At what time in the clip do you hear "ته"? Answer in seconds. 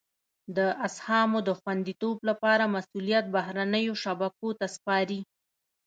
4.59-4.65